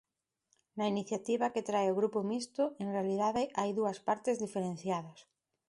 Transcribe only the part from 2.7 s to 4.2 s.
en realidade hai dúas